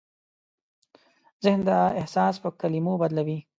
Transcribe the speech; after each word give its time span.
ذهن 1.45 1.61
دا 1.69 1.79
احساس 1.99 2.35
په 2.43 2.49
کلمو 2.59 2.93
بدلوي. 3.01 3.39